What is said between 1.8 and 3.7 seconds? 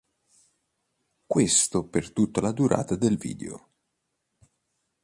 per tutta la durata del video.